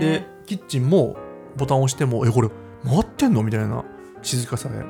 [0.00, 1.16] でキッチンも
[1.56, 2.48] ボタンを押してもえこれ
[2.84, 3.84] 回ってんのみたいな
[4.22, 4.82] 静かさで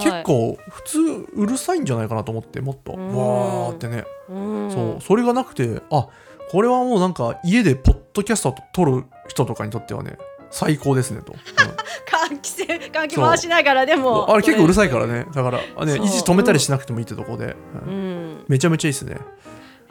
[0.00, 0.98] 結構普通
[1.34, 2.92] うるさいんじゃないかなと思ってもっと。
[2.92, 3.16] うん。
[3.16, 4.70] わーってね、うん。
[4.70, 5.00] そう。
[5.00, 6.08] それがなくてあ
[6.50, 10.16] これはもうなんか家でポッドキャストを撮る人とかにとってはね
[10.50, 11.38] 最高ですねと、うん。
[12.32, 14.30] 換気扇換気回しながらでも。
[14.30, 15.26] あれ結構うるさいからね。
[15.34, 16.06] だからあねそう。
[16.06, 17.92] 一時止めたりしなくてもいいってとこで、ううん。
[18.38, 19.18] んめちゃめちゃいいですね。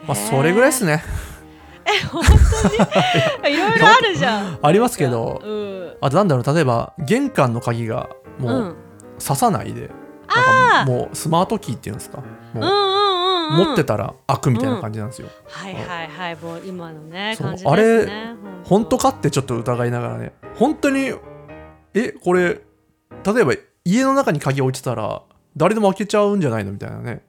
[0.06, 1.02] まあそれぐらいですね。
[1.86, 4.58] いろいろあるじゃん。
[4.60, 5.40] ありますけど。
[5.44, 5.96] うん。
[6.00, 8.76] あとなんだろう例えば玄関の鍵がうもうん
[9.18, 9.90] 刺さないで、
[10.28, 12.18] なんかもうスマートキーっていうんですか。
[12.54, 16.36] もう、持ってたら開くみたいな感じなんですよ、はいはいはい。
[16.36, 18.34] もう今のね感じですね。
[18.64, 18.98] 本当。
[18.98, 20.32] かってちょっと疑いながらね。
[20.56, 21.12] 本当に
[21.94, 22.60] えこれ
[23.24, 25.22] 例えば家の中に鍵置いてたら
[25.56, 27.22] 誰でも開けちゃうんじゃないのみたいなね。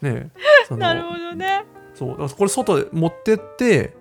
[0.00, 0.30] ね
[0.70, 1.64] なるほどね。
[1.94, 2.16] そう。
[2.16, 3.96] これ外で持ってって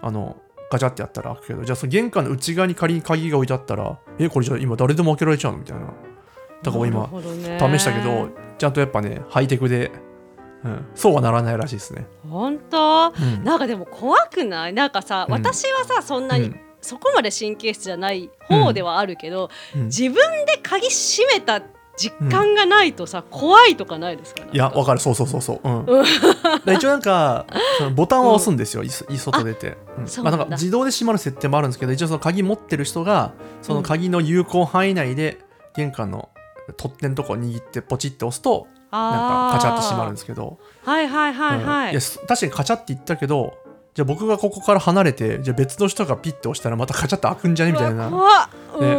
[0.00, 0.36] あの
[0.70, 5.92] ガチャってやったら開くけどじゃあその玄関の内側に仮に鍵が置いてあったらえこれじゃあ今誰でも開けられちゃうのみたいな
[6.62, 7.08] だから今
[7.78, 9.92] 試したけどちゃんとやっぱねハイテクで、
[10.64, 13.08] うん、そうはならないらしいですね、本当？
[13.08, 13.44] うん。
[13.44, 14.72] なんかでも怖くない？
[14.72, 15.34] なんかさ、うん。
[15.34, 16.60] 私はさそんなに、うん。
[16.80, 19.84] そこまで神経質じゃない方ではあるけど、うん。
[19.86, 20.14] 自分
[20.46, 21.62] で鍵閉めた
[21.96, 24.44] 実感がないとさ、怖いとかないですか？
[24.52, 25.00] いやわかる。
[25.00, 26.04] そうそうそうそう、うん、
[26.74, 27.46] 一応なんか
[27.78, 30.24] そのボタンは押すんですよ、いい外出て、うん。
[30.24, 35.38] まあ、なんか自動で閉まる設定もあるんですけど一応その鍵持ってる人がその鍵の有効範囲内で
[35.74, 36.28] 玄関の
[36.74, 41.66] 取っ手のとこを握ってポチって押すとなんかカチャって閉まるんですけど、はいはいはいうん。
[41.66, 43.54] はい、やす確かにカチャって言ったけど
[43.94, 48.94] じゃあ僕がここから離れてじゃあ別の人がピッて押したらまたカチャって開くんじゃねみたいうな、わ怖っ、ね。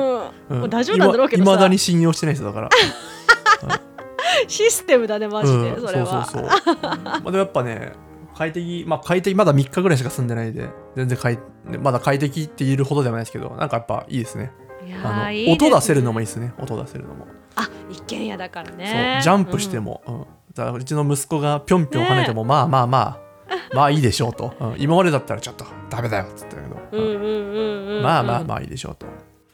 [0.49, 0.61] うん。
[0.63, 0.69] うん。
[0.69, 1.51] 大丈夫なんだろうけどさ。
[1.51, 2.69] いまだに信用してないですよだから。
[4.47, 5.87] システムだねマジで、うん。
[5.87, 6.25] それは。
[6.25, 7.03] そうそうそう、うん。
[7.03, 7.93] まあ、でもやっぱね
[8.35, 11.39] 快適まあ快適まだ3日ぐらいしか住んでないで全然快
[11.79, 14.51] まだ快適って言えるほどではないですけどなんかやっぱいいですね。
[15.03, 15.67] あのーいいですね。
[15.67, 16.53] 音出せるのもいいですね。
[16.59, 17.25] 音出せるのも、
[17.57, 20.25] あ一軒家だからそうねジャンプしても、うん。
[20.53, 23.27] だからうちの息子がぴょんぴょん跳ねても、まあまあまあ
[23.73, 24.75] まあいいでしょうと、うん。
[24.77, 26.99] 今までだったらちょっとダメだよっつったけど、うん。
[26.99, 29.05] うんうんうんうんまあまあまあいいでしょうと。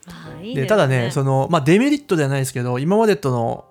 [0.08, 3.66] あーいいでただねその、まあ、デメリットではないですけど今までとの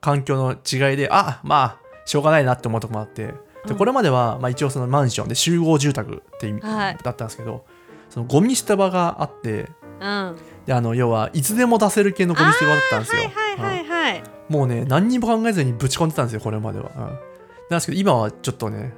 [0.00, 3.24] 環境の違いであまあしょうがないなって思うとこもあって。
[3.24, 3.28] う
[3.66, 3.68] ん。
[3.68, 6.98] でこれまでは、まあ、一応そのマンションで集合住宅って意味はい。
[7.02, 7.64] だったんですけど、
[8.10, 9.70] そのゴミ捨て場があって
[10.00, 10.36] うん。
[10.66, 14.18] であの要はいつでも出せる系のゴミ捨て場だったんですよ、はいはいはいはい。
[14.18, 17.00] うんもうね何にも考えずにぶち込んでたんですよこれまでは、うん。
[17.00, 17.18] なん
[17.70, 18.92] ですけど今はちょっとね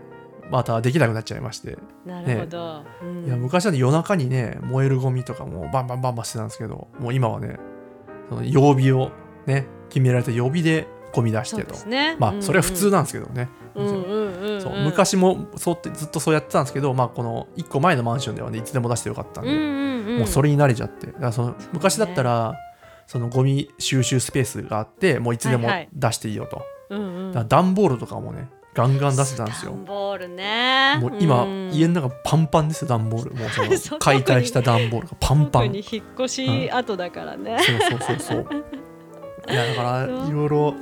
[0.51, 3.27] またできなくなっちゃいまして、なるほど、うん。
[3.27, 7.59] いや昔はね夜中にね燃えるゴミとかもうバンバンバンバンしてたんですけどもう今はね
[8.29, 9.12] その曜日を
[9.47, 11.77] ね決められた曜日でゴミ出してと。
[11.88, 12.16] ね。
[12.19, 14.61] まあそれは普通なんですけどね、うんうんうんうん。
[14.61, 20.19] そう昔もそうってずっとそうやってたんですけど、まあ、この1個前のマンションではねいつでも出してよかったんで、うんうんうん。
[20.19, 21.07] もうそれに慣れちゃって。
[21.12, 22.55] だその昔だったら
[23.07, 25.88] そのゴミ収集スペースがあってもういつでもはいはい。
[25.92, 27.33] 出していいよと、うんうん。
[27.33, 29.73] だから段ボールとかもねガンガン出してたんですよ。
[29.73, 30.99] 段ボールね。
[31.01, 31.71] もう今、ん。
[31.73, 33.35] 家の中パンパンですよ段ボール。
[33.35, 35.62] もうその 解体した段ボールがパンパン。
[35.64, 38.64] 特に引っ越し後だからね、そうそうそうそう。
[39.49, 40.75] いやだからいろいろ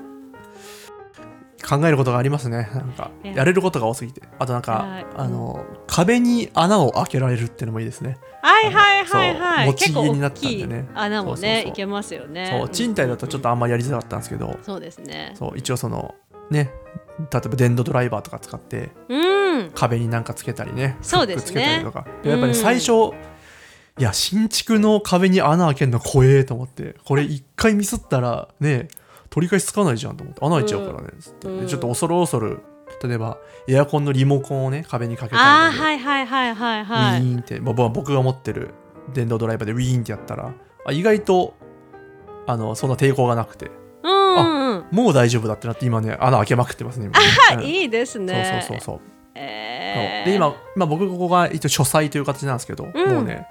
[1.67, 2.69] 考えることがありますね。
[2.75, 3.35] なんかいや。
[3.35, 4.23] やれることが多すぎて。
[4.39, 8.19] あとなんか、はいあの壁に穴を開けられるっていうのもいいですね。
[8.43, 9.67] はいはいはいはい。
[9.67, 10.89] 持ち家になったんでね。
[10.95, 12.49] 穴もねいけますよね。
[12.59, 15.33] そう賃貸だとちょっとあんまりやりづらかったんですけど、そうですね。
[15.37, 16.15] そう一応その
[16.51, 16.71] ね
[17.19, 19.17] 例えば電動ドライバーとか使ってう
[19.63, 19.71] ん。
[19.75, 21.45] 壁になんかつけたりねそうですね。
[21.47, 22.07] つけたりとか。
[22.23, 22.53] でやっぱうん。
[22.53, 22.93] り最初、
[23.99, 28.89] いや新築の壁に穴開けるの怖えと思ってこれ一回ミスったらね
[29.35, 31.61] 取り返しつかないじゃんと思って穴開いちゃうからねつって、うん。
[31.63, 32.61] でちょっと恐る恐る
[33.03, 37.21] 例えばエアコンのリモコンをね壁にかけたああはいはいはいはいはい。
[37.21, 38.71] ウィーンって、まあ僕が持ってる
[39.13, 40.55] 電動ドライバーでウィーンってやったら
[40.87, 41.57] あ意外と
[42.47, 43.73] あのそんな抵抗がなくて。
[44.05, 44.87] うんうんうん。
[44.93, 47.27] もう大丈夫だってなって今ね穴開けまくってますね今ね。
[47.57, 47.69] うん。
[47.69, 48.63] いいですね。
[48.63, 49.01] そうそうそうそう。
[49.35, 50.31] えー。
[50.31, 53.15] で今、まあ、僕ここが一応書斎という形なんですけど、うん。
[53.15, 53.49] もうね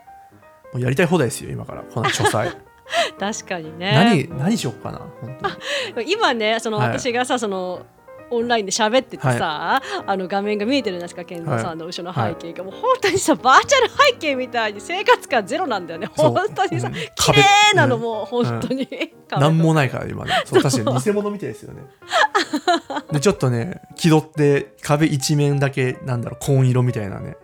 [0.72, 1.84] もうやりたい放題ですよ今から。
[1.84, 2.56] この書斎
[3.20, 4.28] 確かにね。
[4.30, 5.02] 何何しよっかな
[6.06, 6.88] 今ねそのはい。
[6.90, 7.86] 私がさその
[8.34, 16.08] オンラインで喋っててさ、あの画面が見えてるんですか健三さんの後ろの背景が、もう本当にさバーチャル背景みたいに生活感ゼロなんだよね。
[16.08, 16.94] 本当にさ、うん。
[16.94, 20.32] 綺壁麗なのうんもう本当に、壁と何もないから今ね。
[20.46, 21.84] そう確かに偽物みたいですよね。
[23.12, 27.38] でちょっとね気取って壁一面だけなんだろう紺色みたいなね。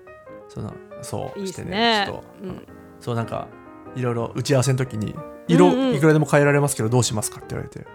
[0.48, 2.06] そのそういいでしてねすね。
[2.08, 2.68] ちょっと、うん。
[3.00, 3.48] そうなんか
[3.96, 5.16] いろいろ打ち合わせの時に
[5.48, 7.86] 色いくらでも変えられますけどどうしますかって言われて。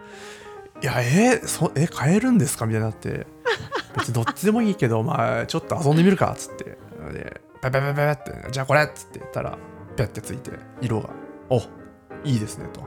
[0.82, 2.66] いやえーそえ変えるんですか？
[2.66, 3.26] みたいになって。
[3.96, 6.64] 別にどっちでもいいけどまあちょっと遊んでみるかっつって。
[7.12, 9.56] でペペペペペってじゃあこれっつって言ったら
[9.96, 11.10] ペッてついて色が
[11.48, 11.58] お
[12.24, 12.82] いいですねと。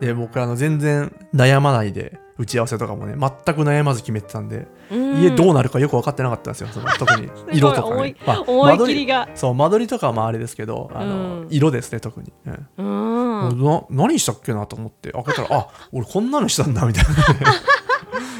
[0.00, 5.22] で僕あの全然悩まないで打ち合わせとかもね全く悩まず決めてたんで、うん。
[5.22, 9.28] 家どうなるかよく分かってなかったんですよその 特に色とかね、まあ間取切りが。
[9.34, 11.46] そう間取りとかはまああれですけどあの、うん。
[11.50, 13.48] 色ですね特に、うん。
[13.48, 17.10] うんな何したっけなと思って開けたらあ俺こんなのしたんだみたいな。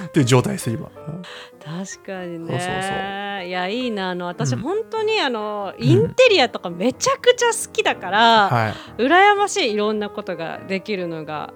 [0.07, 1.23] っていう状態です今、うん
[1.63, 2.47] 確かにね。
[2.49, 4.59] そうそういやいいなあの私、うん。
[4.61, 9.03] 本当にあのインテリアとかめちゃくちゃ好きだから、はい。
[9.03, 11.55] 羨ましいいろんなことができるのが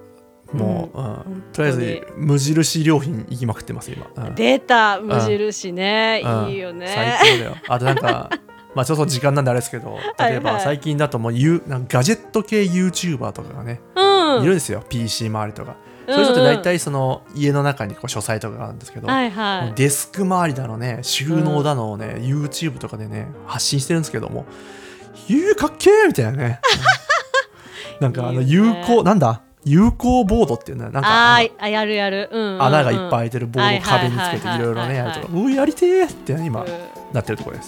[0.53, 4.35] もう、うん本とりあえず無印良品行きまくってます今、うん。
[4.35, 6.49] 出た無印ね、うん。
[6.49, 7.17] いいよね。
[7.21, 7.55] 最高だよ。
[7.67, 8.29] あとなんか
[8.75, 14.43] まあちょっと時間なんであれですけど例えば最近だともうユーなんかガジェット系 YouTuber とかがね、うん。
[14.43, 14.83] いるんですよ。
[14.87, 15.75] PC 周りとか。
[16.09, 19.73] そういう人って大体その家の中にこう書斎とかがあるんですけど、はいはい。
[19.75, 24.45] デスク周りだのね収納だのをね、YouTube とかでね発信してるんですけども
[25.27, 26.61] 「ゆうかっけー!」みたいなね。
[27.99, 28.07] うん。
[28.07, 28.83] なんかあの有ね。
[28.87, 29.41] 効なんだ？
[29.67, 32.63] 有効ボードっていうのはなんかあやるやる、うんうんうん。
[32.63, 36.63] 穴がいっぱい開いてるボードを壁につけてはいろいろねやるとはいかうーやりてーってね今。
[36.63, 36.67] うん
[37.13, 37.63] なってるところで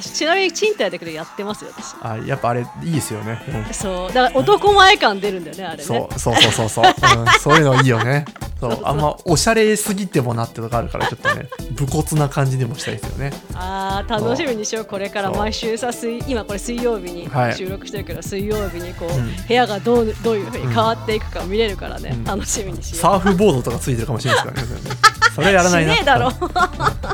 [0.00, 0.12] す。
[0.14, 1.94] ちなみに賃貸だけどやってますよ私。
[2.02, 3.74] あやっぱあれいいですよね、うん。
[3.74, 5.82] そうだから男前感出るんだよねあれね。
[5.84, 8.24] そうそうそうそうそう、うん、そういうのいいよね。
[8.60, 13.32] そうあんまおしゃれすぎてもなってとかあるからちょっとね 武骨な感じでもしたいですよね。
[13.54, 17.56] あー楽しみにしようこれから毎週さ水今これ水曜日にはい。
[17.56, 19.34] 収録してるけど、水曜日にこう、うん。
[19.48, 22.24] 部屋がどうどういうふうに変わっていくか見れるからね、うん。
[22.24, 25.12] 楽しみにしよサーフボードとかついてるかもしれないですからね。
[25.34, 26.30] それやらないな しねえだろ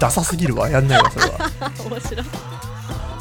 [0.00, 0.68] ダサすぎるわ。
[0.68, 1.50] やんないわそれは。
[1.86, 2.26] う 面白い。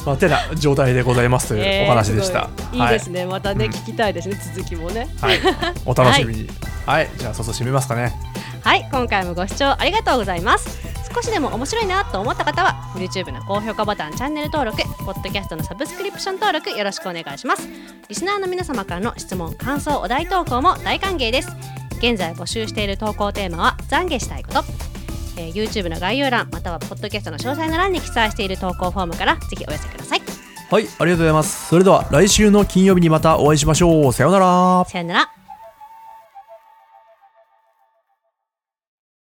[0.06, 2.80] まあてな状態でございますというお話でした、えーい。
[2.80, 2.86] い。
[2.86, 3.22] いですね。
[3.22, 3.72] ね、またね、うん。
[3.72, 4.40] 聞きたいですね。
[4.56, 5.08] 続きもね。
[5.22, 5.40] はい、
[5.86, 6.50] お楽しみに。
[6.86, 8.14] はい、じゃあそろそろ締めますかね。
[8.62, 8.88] はい。
[8.92, 10.88] 今回もご視聴ありがとうございます。
[11.14, 17.68] 少しでも面白いなと思った方は YouTube の高評価ボタンチャンネル登録ポッドキャストのサブスクリプション登録よろしくお願いします。
[18.08, 21.50] リスナーの皆様からの質問感想お題投稿も大歓迎です。
[21.98, 24.97] 現在募集している投稿テーマは懺悔したいこと
[25.38, 30.22] えー YouTube の概要欄またはポッドキャストの詳細の欄に記載している投稿フォームからぜひお寄せください。
[30.70, 31.68] はいありがとうございます。
[31.70, 34.14] それでは来週の金曜日にまたお会いしましょう。
[34.14, 34.86] さようなら。
[34.90, 35.32] さよなら